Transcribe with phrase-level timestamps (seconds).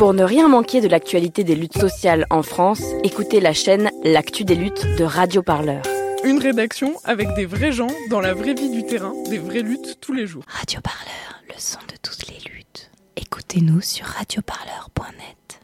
[0.00, 4.44] Pour ne rien manquer de l'actualité des luttes sociales en France, écoutez la chaîne L'actu
[4.44, 5.82] des luttes de Radio Parleur.
[6.24, 9.98] Une rédaction avec des vrais gens dans la vraie vie du terrain, des vraies luttes
[10.00, 10.42] tous les jours.
[10.48, 12.90] Radio Parleur, le son de toutes les luttes.
[13.16, 15.60] Écoutez-nous sur radioparleur.net.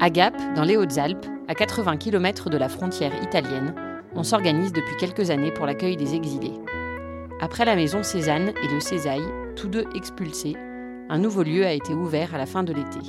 [0.00, 3.72] À Gap, dans les Hautes-Alpes, à 80 km de la frontière italienne,
[4.14, 6.54] on s'organise depuis quelques années pour l'accueil des exilés.
[7.40, 9.24] Après la maison Cézanne et le Césaille,
[9.56, 10.56] tous deux expulsés,
[11.08, 13.00] un nouveau lieu a été ouvert à la fin de l'été.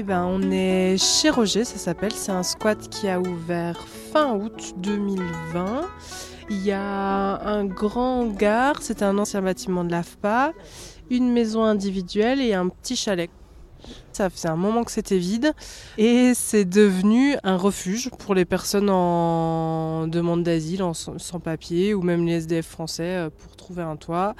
[0.00, 2.12] Eh ben, on est chez Roger, ça s'appelle.
[2.12, 3.76] C'est un squat qui a ouvert
[4.12, 5.88] fin août 2020.
[6.50, 10.52] Il y a un grand hangar, c'est un ancien bâtiment de l'AFPA,
[11.10, 13.30] une maison individuelle et un petit chalet.
[14.12, 15.52] Ça faisait un moment que c'était vide
[15.96, 22.26] et c'est devenu un refuge pour les personnes en demande d'asile, sans papier ou même
[22.26, 24.34] les SDF français euh, pour trouver un toit,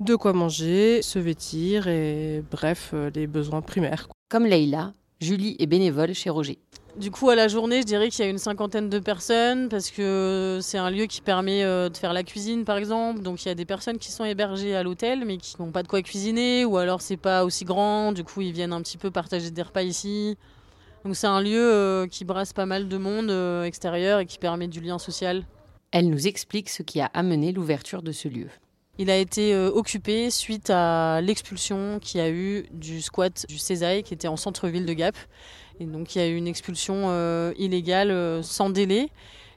[0.00, 4.08] de quoi manger, se vêtir et bref, euh, les besoins primaires.
[4.30, 6.58] Comme Leïla, Julie est bénévole chez Roger.
[6.96, 9.90] Du coup, à la journée, je dirais qu'il y a une cinquantaine de personnes parce
[9.90, 13.20] que c'est un lieu qui permet euh, de faire la cuisine, par exemple.
[13.20, 15.82] Donc, il y a des personnes qui sont hébergées à l'hôtel, mais qui n'ont pas
[15.82, 18.12] de quoi cuisiner, ou alors c'est pas aussi grand.
[18.12, 20.36] Du coup, ils viennent un petit peu partager des repas ici.
[21.04, 24.38] Donc, c'est un lieu euh, qui brasse pas mal de monde euh, extérieur et qui
[24.38, 25.42] permet du lien social.
[25.90, 28.48] Elle nous explique ce qui a amené l'ouverture de ce lieu.
[28.98, 34.04] Il a été occupé suite à l'expulsion qu'il y a eu du squat du Césaille
[34.04, 35.16] qui était en centre-ville de Gap.
[35.80, 39.10] Et donc il y a eu une expulsion euh, illégale euh, sans délai.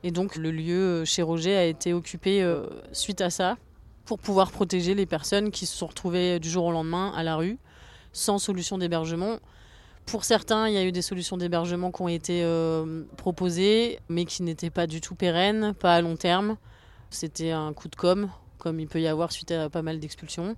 [0.03, 2.45] Et donc le lieu euh, chez Roger a été occupé
[2.91, 3.57] suite à ça
[4.05, 7.35] pour pouvoir protéger les personnes qui se sont retrouvées du jour au lendemain à la
[7.35, 7.57] rue
[8.13, 9.37] sans solution d'hébergement.
[10.05, 12.43] Pour certains, il y a eu des solutions d'hébergement qui ont été
[13.17, 16.55] proposées, mais qui n'étaient pas du tout pérennes, pas à long terme.
[17.09, 20.55] C'était un coup de com', comme il peut y avoir suite à pas mal d'expulsions.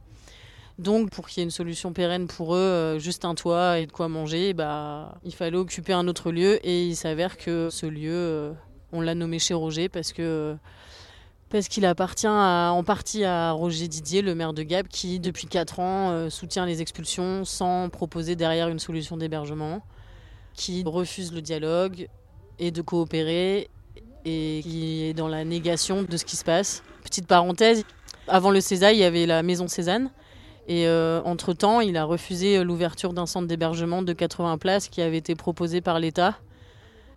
[0.80, 3.86] Donc, pour qu'il y ait une solution pérenne pour eux, euh, juste un toit et
[3.86, 6.66] de quoi manger, bah, il fallait occuper un autre lieu.
[6.66, 8.54] Et il s'avère que ce lieu, euh,
[8.94, 10.56] on l'a nommé chez Roger parce que
[11.50, 15.80] parce qu'il appartient en partie à Roger Didier, le maire de Gap, qui depuis 4
[15.80, 19.82] ans euh, soutient les expulsions sans proposer derrière une solution d'hébergement,
[20.54, 22.08] qui refuse le dialogue
[22.60, 23.70] et de coopérer
[24.26, 26.84] et qui est dans la négation de ce qui se passe.
[27.04, 27.84] Petite parenthèse,
[28.28, 30.12] avant le César, il y avait la maison Cézanne
[30.70, 35.02] et euh, entre-temps, il a refusé euh, l'ouverture d'un centre d'hébergement de 80 places qui
[35.02, 36.38] avait été proposé par l'État.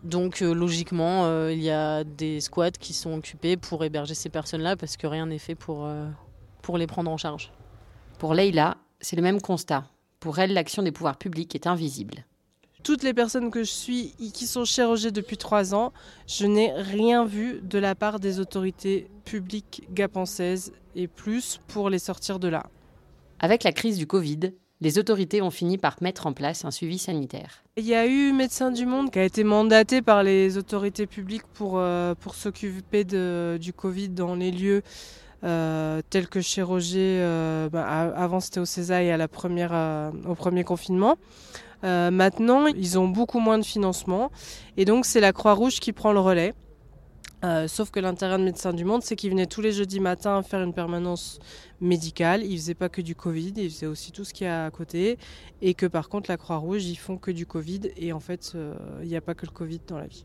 [0.03, 4.75] Donc euh, logiquement, il y a des squats qui sont occupés pour héberger ces personnes-là
[4.77, 5.87] parce que rien n'est fait pour,
[6.63, 7.53] pour les prendre en charge.
[8.19, 9.85] Pour Leïla, c'est le même constat.
[10.19, 12.25] Pour elle, l'action des pouvoirs publics est invisible.
[12.83, 15.93] Toutes les personnes que je suis qui sont Roger depuis trois ans,
[16.27, 21.99] je n'ai rien vu de la part des autorités publiques gapençaises et plus pour les
[21.99, 22.65] sortir de là.
[23.45, 26.97] Avec la crise du Covid, les autorités ont fini par mettre en place un suivi
[26.97, 27.65] sanitaire.
[27.77, 31.43] Il y a eu Médecins du Monde qui a été mandaté par les autorités publiques
[31.53, 34.83] pour, euh, pour s'occuper du Covid dans les lieux
[35.43, 39.73] euh, tels que chez Roger, euh, bah, avant c'était au Césaire à la première,
[40.25, 41.17] au premier confinement.
[41.83, 44.31] maintenant, ils ont beaucoup moins de financement
[44.77, 46.55] et donc c'est la Croix-Rouge qui prend le relais.
[47.45, 50.43] Euh, sauf que l'intérêt de Médecins du Monde, c'est qu'il venait tous les jeudis matins
[50.43, 51.41] faire une permanence
[51.81, 52.45] médicale.
[52.45, 55.19] Il faisait pas que du Covid, il faisait aussi tout ce qui est à côté.
[55.61, 57.81] Et que par contre, la Croix-Rouge, ils font que du Covid.
[57.97, 60.25] Et en fait, euh, il n'y a pas que le Covid dans la vie.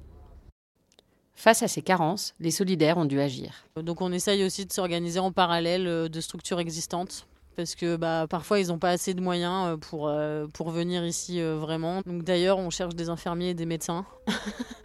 [1.34, 3.66] Face à ces carences, les solidaires ont dû agir.
[3.76, 8.28] Donc on essaye aussi de s'organiser en parallèle euh, de structures existantes parce que bah,
[8.30, 10.14] parfois ils n'ont pas assez de moyens pour,
[10.54, 12.02] pour venir ici vraiment.
[12.06, 14.06] Donc d'ailleurs on cherche des infirmiers et des médecins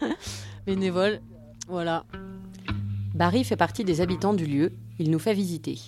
[0.67, 1.21] bénévoles.
[1.69, 2.05] Voilà.
[3.15, 4.73] Barry fait partie des habitants du lieu.
[4.99, 5.79] Il nous fait visiter.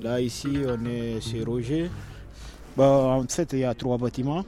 [0.00, 1.90] Là, ici, on est chez Roger.
[2.78, 4.44] en fait, il y a trois bâtiments.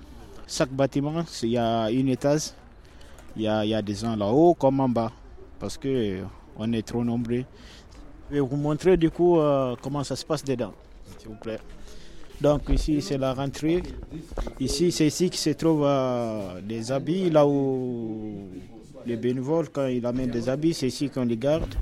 [0.47, 2.53] Chaque bâtiment, il y a une étage.
[3.37, 5.13] Il y a, des gens là-haut comme en bas.
[5.59, 6.23] Parce que
[6.57, 7.45] on est trop nombreux.
[8.29, 10.75] Je vais vous montrer du coup euh, comment ça se passe dedans,
[11.19, 11.61] s'il vous plaît.
[12.41, 13.83] Donc ici c'est la rentrée.
[14.61, 18.49] Ici c'est ici qui se trouvent euh, des habits, là où
[19.07, 21.75] les bénévoles quand ils amènent des habits, c'est ici qu'on les garde.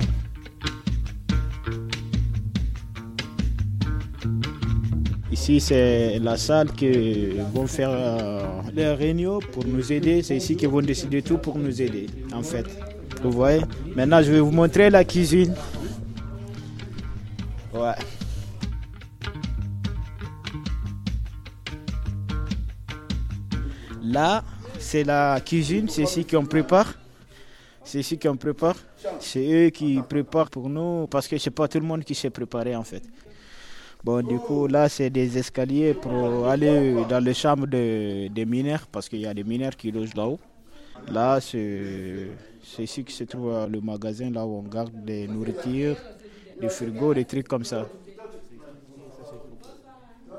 [5.32, 10.22] Ici, c'est la salle qui vont faire euh, les réunions pour nous aider.
[10.22, 12.66] C'est ici qu'ils vont décider tout pour nous aider, en fait.
[13.22, 13.60] Vous voyez?
[13.94, 15.54] Maintenant, je vais vous montrer la cuisine.
[17.74, 17.92] Ouais.
[24.06, 24.44] Là,
[24.78, 26.94] c'est la cuisine, c'est ici qu'on prépare.
[27.84, 28.76] C'est ici qu'on prépare.
[29.20, 32.30] C'est eux qui préparent pour nous parce que c'est pas tout le monde qui sait
[32.30, 33.02] préparer en fait.
[34.04, 39.08] Bon, du coup, là, c'est des escaliers pour aller dans les chambres des mineurs parce
[39.08, 40.38] qu'il y a des mineurs qui logent là-haut.
[41.10, 42.28] Là, c'est
[42.78, 45.96] ici que se trouve le magasin, là où on garde des nourritures,
[46.60, 47.88] des frigos, des trucs comme ça.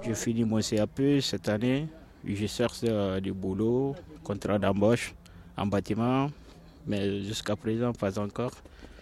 [0.01, 1.87] J'ai fini mon CAP cette année.
[2.29, 2.81] Je cherche
[3.21, 5.15] du boulot, contrat d'embauche
[5.55, 6.29] en bâtiment,
[6.85, 8.51] mais jusqu'à présent, pas encore.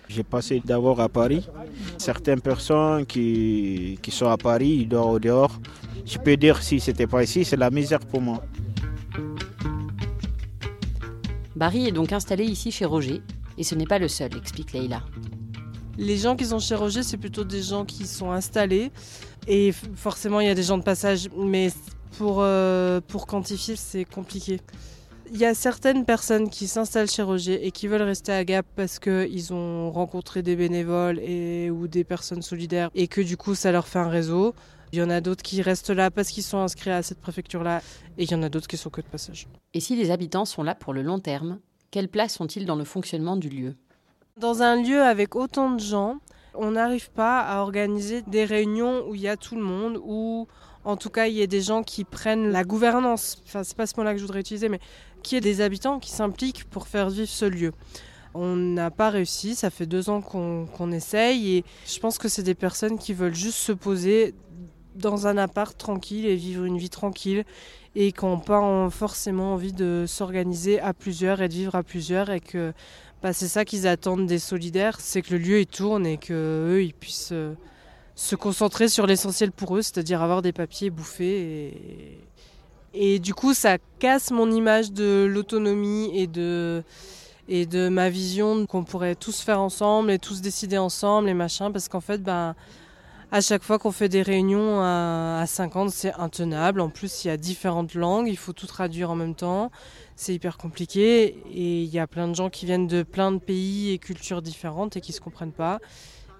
[0.07, 1.45] J'ai passé d'abord à Paris.
[1.97, 5.59] Certaines personnes qui, qui sont à Paris, ils dorment au dehors.
[6.05, 8.43] Je peux dire si ce n'était pas ici, c'est la misère pour moi.
[11.55, 13.21] Barry est donc installé ici chez Roger,
[13.57, 15.01] et ce n'est pas le seul, explique Leïla.
[15.97, 18.91] Les gens qui sont chez Roger, c'est plutôt des gens qui sont installés,
[19.47, 21.69] et forcément il y a des gens de passage, mais
[22.17, 24.59] pour, euh, pour quantifier, c'est compliqué.
[25.31, 28.65] Il y a certaines personnes qui s'installent chez Roger et qui veulent rester à Gap
[28.75, 33.55] parce qu'ils ont rencontré des bénévoles et, ou des personnes solidaires et que du coup
[33.55, 34.53] ça leur fait un réseau.
[34.91, 37.81] Il y en a d'autres qui restent là parce qu'ils sont inscrits à cette préfecture-là
[38.17, 39.47] et il y en a d'autres qui sont que de passage.
[39.73, 41.59] Et si les habitants sont là pour le long terme,
[41.89, 43.75] quelle place ont-ils dans le fonctionnement du lieu?
[44.37, 46.19] Dans un lieu avec autant de gens,
[46.53, 50.47] on n'arrive pas à organiser des réunions où il y a tout le monde, où
[50.85, 53.41] en tout cas il y ait des gens qui prennent la gouvernance.
[53.45, 54.79] Enfin, c'est pas ce mot-là que je voudrais utiliser, mais
[55.23, 57.73] qui est des habitants qui s'impliquent pour faire vivre ce lieu.
[58.33, 62.43] On n'a pas réussi, ça fait deux ans qu'on essaye et je pense que c'est
[62.43, 64.35] des personnes qui veulent juste se poser
[64.95, 67.45] dans un appart tranquille et vivre une vie tranquille
[67.95, 72.29] et qui n'ont pas forcément envie de s'organiser à plusieurs et de vivre à plusieurs
[72.29, 72.73] et que
[73.23, 76.83] bah, c'est ça qu'ils attendent des solidaires, c'est que le lieu il tourne et qu'eux
[76.83, 77.55] ils puissent euh,
[78.15, 82.17] se concentrer sur l'essentiel pour eux, c'est-à-dire avoir des papiers bouffés
[82.93, 86.83] et, du coup ça casse mon image de l'autonomie et de
[87.47, 91.71] et de ma vision qu'on pourrait tous faire ensemble et tous décider ensemble et machin
[91.71, 92.55] parce qu'en fait ben
[93.31, 96.79] à chaque fois qu'on fait des réunions à, 50, c'est intenable.
[96.79, 99.71] En plus, il y a différentes langues, il faut tout traduire en même temps.
[100.15, 103.39] C'est hyper compliqué et il y a plein de gens qui viennent de plein de
[103.39, 105.79] pays et cultures différentes et qui ne se comprennent pas.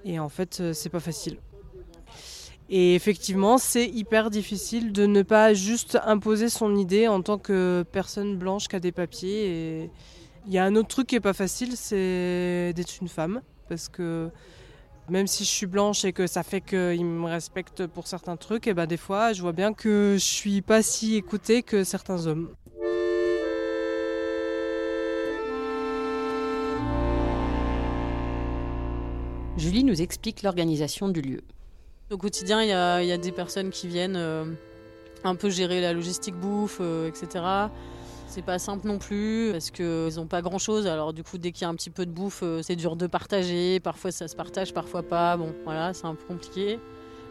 [0.06, 1.38] Et en fait, euh, c'est pas facile.
[2.70, 7.86] Et effectivement, c'est hyper difficile de ne pas juste imposer son idée en tant que
[7.92, 9.46] personne blanche qui a des papiers.
[9.46, 9.90] Et
[10.48, 13.42] il y a un autre truc qui est pas facile, c'est d'être une femme.
[13.70, 14.32] Parce que
[15.10, 18.66] même si je suis blanche et que ça fait qu'ils me respectent pour certains trucs,
[18.66, 22.26] et ben des fois, je vois bien que je suis pas si écoutée que certains
[22.26, 22.50] hommes.
[29.58, 31.42] Julie nous explique l'organisation du lieu.
[32.12, 32.72] Au quotidien, il y,
[33.12, 34.46] a, des personnes qui viennent euh,
[35.26, 37.44] un peu gérer la logistique bouffe, euh, etc.
[38.28, 40.88] C'est pas simple non plus parce qu'ils n'ont pas grand chose.
[40.88, 42.96] Alors, du coup, dès qu'il y a un petit peu de bouffe, euh, c'est dur
[42.96, 43.80] de partager.
[43.80, 45.36] Parfois, ça se partage, parfois pas.
[45.38, 46.80] Bon, voilà, c'est un peu compliqué.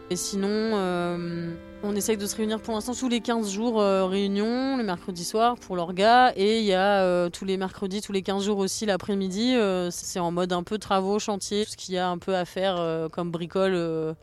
[0.09, 4.77] Et sinon, euh, on essaye de se réunir pour l'instant tous les 15 jours, réunion,
[4.77, 6.31] le mercredi soir pour l'orga.
[6.35, 9.55] Et il y a tous les mercredis, tous les 15 jours aussi l'après-midi.
[9.89, 12.45] c'est en mode un peu travaux, chantier, tout ce qu'il y a un peu à
[12.45, 14.15] faire comme bricole.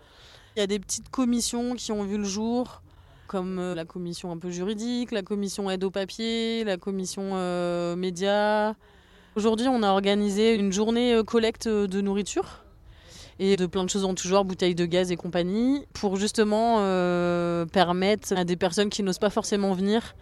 [0.54, 2.82] Il y a des petites commissions qui ont vu le jour
[3.26, 7.96] comme euh, la commission un peu juridique, la commission aide au papier, la commission euh,
[7.96, 8.74] médias.
[9.34, 12.62] Aujourd'hui, on a organisé une journée euh, collecte de nourriture
[13.38, 16.76] et de plein de choses en tout genre, bouteilles de gaz et compagnie, pour justement
[17.72, 20.14] permettre à des personnes qui n'osent pas forcément venir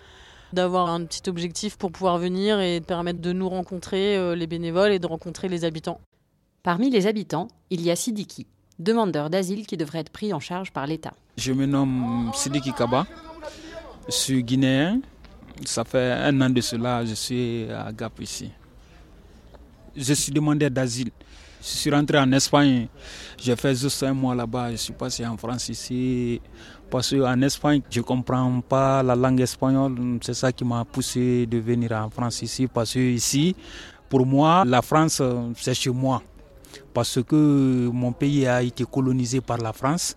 [0.53, 5.01] d'avoir un petit objectif pour pouvoir venir et permettre de nous rencontrer les bénévoles et
[5.01, 6.01] de rencontrer les habitants.
[6.63, 8.47] Parmi les habitants, il y a Sidiki,
[8.81, 11.13] demandeur d'asile qui devrait être pris en charge par l'État.
[11.37, 13.07] Je me nomme Sidiki Kaba,
[14.07, 15.01] je suis guinéen.
[15.65, 18.51] Ça fait un an de cela, je suis à Gap ici.
[19.95, 21.11] Je suis demandeur d'asile.
[21.63, 22.89] Je suis rentré en Espagne,
[23.37, 26.41] j'ai fait juste un mois là-bas, je suis passé en France ici.
[26.89, 30.19] Parce qu'en Espagne, je ne comprends pas la langue espagnole.
[30.23, 32.67] C'est ça qui m'a poussé de venir en France ici.
[32.67, 33.55] Parce que ici,
[34.09, 35.21] pour moi, la France,
[35.57, 36.23] c'est chez moi
[36.93, 40.17] parce que mon pays a été colonisé par la France,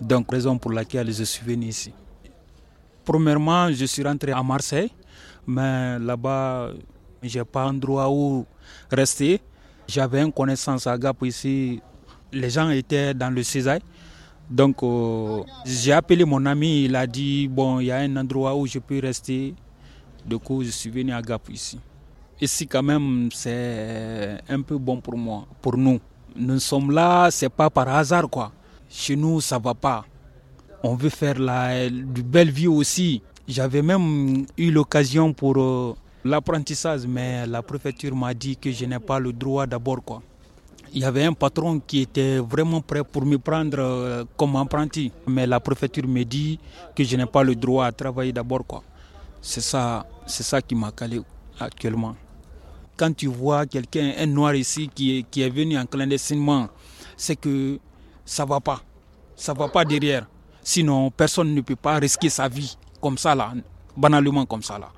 [0.00, 1.92] donc raison pour laquelle je suis venu ici.
[3.04, 4.90] Premièrement, je suis rentré à Marseille,
[5.46, 6.70] mais là-bas,
[7.22, 8.44] je n'ai pas un endroit où
[8.90, 9.40] rester.
[9.86, 11.80] J'avais une connaissance à Gap ici,
[12.32, 13.80] les gens étaient dans le Césaire.
[14.50, 18.54] Donc euh, j'ai appelé mon ami, il a dit, bon, il y a un endroit
[18.54, 19.54] où je peux rester.
[20.26, 21.78] Du coup, je suis venu à Gap ici.
[22.40, 25.98] Ici, quand même, c'est un peu bon pour moi, pour nous.
[26.36, 28.52] Nous sommes là, c'est pas par hasard, quoi.
[28.88, 30.04] Chez nous, ça va pas.
[30.84, 33.22] On veut faire la, de belle vie aussi.
[33.48, 39.00] J'avais même eu l'occasion pour euh, l'apprentissage, mais la préfecture m'a dit que je n'ai
[39.00, 40.04] pas le droit d'abord.
[40.04, 40.22] quoi.
[40.92, 45.10] Il y avait un patron qui était vraiment prêt pour me prendre euh, comme apprenti,
[45.26, 46.60] mais la préfecture me dit
[46.94, 48.64] que je n'ai pas le droit à travailler d'abord.
[48.64, 48.84] quoi.
[49.42, 51.20] C'est ça, c'est ça qui m'a calé
[51.58, 52.14] actuellement.
[52.98, 56.68] Quand tu vois quelqu'un, un noir ici, qui est, venu en clandestinement,
[57.16, 57.78] c'est que
[58.24, 58.82] ça va pas.
[59.36, 60.26] Ça va pas derrière.
[60.64, 63.54] Sinon, personne ne peut pas risquer sa vie comme ça, là,
[63.96, 64.80] banalement comme ça.
[64.80, 64.90] Là.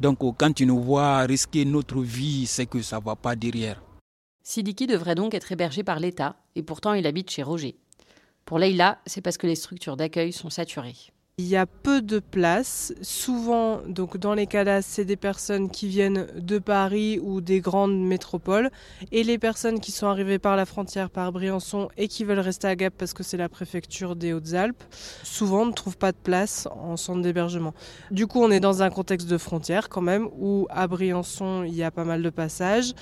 [0.00, 3.80] Donc, quand tu nous vois risquer notre vie, c'est que ça va pas derrière.
[4.42, 7.76] Sidiki devrait donc être hébergé par l'État, et pourtant il habite chez Roger.
[8.44, 10.96] Pour Leïla, c'est parce que les structures d'accueil sont saturées.
[11.40, 12.92] Il y a peu de places.
[13.00, 17.96] Souvent, donc dans les cas c'est des personnes qui viennent de Paris ou des grandes
[17.96, 18.70] métropoles.
[19.12, 22.66] Et les personnes qui sont arrivées par la frontière, par Briançon, et qui veulent rester
[22.66, 24.82] à Gap parce que c'est la préfecture des Hautes-Alpes,
[25.22, 27.72] souvent ne trouvent pas de place en centre d'hébergement.
[28.10, 31.74] Du coup, on est dans un contexte de frontière quand même, où à Briançon, il
[31.74, 32.94] y a pas mal de passages.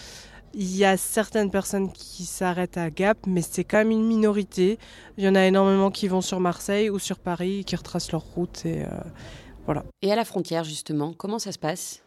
[0.59, 4.79] Il y a certaines personnes qui s'arrêtent à Gap, mais c'est quand même une minorité.
[5.19, 8.23] Il y en a énormément qui vont sur Marseille ou sur Paris, qui retracent leur
[8.23, 8.89] route et euh,
[9.67, 9.85] voilà.
[10.01, 12.01] Et à la frontière, justement, comment ça se passe?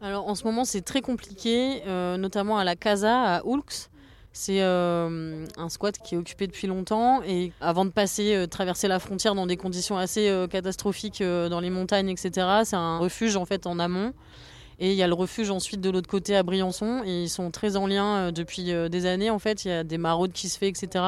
[0.00, 3.90] Alors en ce moment, c'est très compliqué, euh, notamment à la Casa, à Oulx.
[4.32, 9.00] C'est euh, un squat qui est occupé depuis longtemps et avant de passer, traverser la
[9.00, 12.30] frontière dans des conditions assez catastrophiques dans les montagnes, etc.,
[12.62, 14.12] c'est un refuge en fait en amont.
[14.78, 17.02] Et il y a le refuge ensuite de l'autre côté à Briançon.
[17.04, 19.30] Ils sont très en lien euh, depuis euh, des années.
[19.30, 21.04] En fait, il y a des maraudes qui se fait, etc.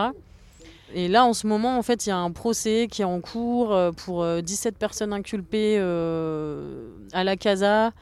[0.95, 3.21] Et là, en ce moment, en fait, il y a un procès qui est en
[3.21, 5.79] cours euh, pour 17 personnes inculpées
[7.13, 7.93] à la Casa.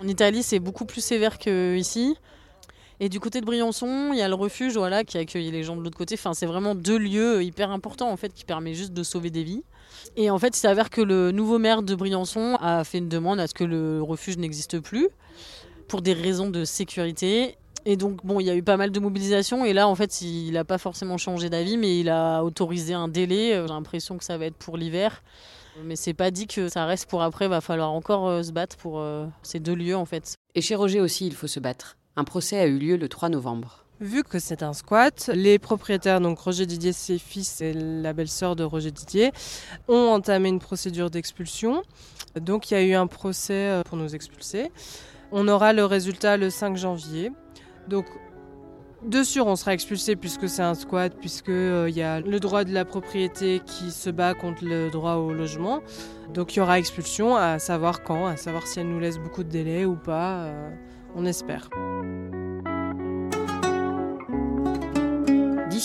[0.00, 2.16] En Italie, c'est beaucoup plus sévère qu'ici.
[3.00, 5.76] Et du côté de Briançon, il y a le refuge voilà, qui accueille les gens
[5.76, 6.14] de l'autre côté.
[6.14, 9.42] Enfin, c'est vraiment deux lieux hyper importants en fait, qui permettent juste de sauver des
[9.42, 9.64] vies.
[10.16, 13.40] Et en fait, il s'avère que le nouveau maire de Briançon a fait une demande
[13.40, 15.08] à ce que le refuge n'existe plus
[15.88, 17.56] pour des raisons de sécurité.
[17.84, 19.64] Et donc, bon, il y a eu pas mal de mobilisation.
[19.64, 23.08] Et là, en fait, il n'a pas forcément changé d'avis, mais il a autorisé un
[23.08, 23.52] délai.
[23.52, 25.22] J'ai l'impression que ça va être pour l'hiver.
[25.84, 27.48] Mais c'est pas dit que ça reste pour après.
[27.48, 30.34] Va falloir encore euh, se battre pour euh, ces deux lieux, en fait.
[30.54, 31.96] Et chez Roger aussi, il faut se battre.
[32.16, 33.85] Un procès a eu lieu le 3 novembre.
[34.00, 38.54] Vu que c'est un squat, les propriétaires, donc Roger Didier, ses fils et la belle-sœur
[38.54, 39.32] de Roger Didier,
[39.88, 41.82] ont entamé une procédure d'expulsion.
[42.38, 44.70] Donc il y a eu un procès euh, pour nous expulser.
[45.32, 47.32] On aura le résultat le 5 janvier.
[47.88, 48.04] Donc
[49.02, 52.64] de sûr, on sera expulsé puisque c'est un squat, puisqu'il euh, y a le droit
[52.64, 55.80] de la propriété qui se bat contre le droit au logement.
[56.34, 59.42] Donc il y aura expulsion, à savoir quand, à savoir si elle nous laisse beaucoup
[59.42, 60.44] de délai ou pas.
[60.44, 60.70] Euh,
[61.14, 61.70] on espère.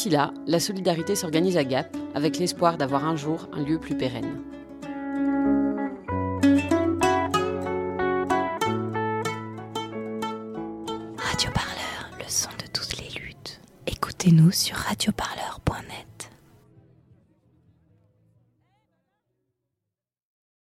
[0.02, 3.96] D'ici là, la solidarité s'organise à Gap avec l'espoir d'avoir un jour un lieu plus
[3.96, 4.42] pérenne.
[11.18, 13.62] Radio Parleur, le son de toutes les luttes.
[13.86, 15.31] Écoutez-nous sur radioparleur.net.